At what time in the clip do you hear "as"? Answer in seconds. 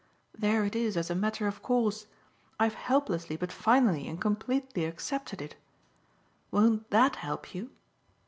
0.97-1.11